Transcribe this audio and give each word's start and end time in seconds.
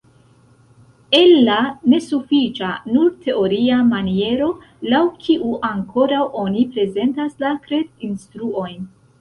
El 1.17 1.33
la 1.49 1.57
nesufiĉa, 1.93 2.69
nur 2.95 3.11
teoria 3.27 3.77
maniero, 3.91 4.49
laŭ 4.95 5.03
kiu 5.27 5.53
ankoraŭ 5.73 6.27
oni 6.47 6.67
prezentas 6.75 7.41
la 7.45 7.57
kred-instruojn! 7.69 8.93